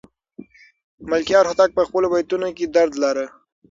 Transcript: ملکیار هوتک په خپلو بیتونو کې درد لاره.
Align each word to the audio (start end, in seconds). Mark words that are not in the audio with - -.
ملکیار 1.09 1.45
هوتک 1.49 1.69
په 1.77 1.83
خپلو 1.87 2.07
بیتونو 2.13 2.47
کې 2.57 2.65
درد 2.75 2.93
لاره. 3.03 3.25